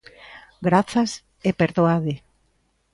Grazas, 0.67 1.11
e 1.49 1.49
perdoade. 1.61 2.15